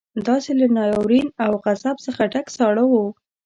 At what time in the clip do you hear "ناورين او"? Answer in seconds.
0.77-1.51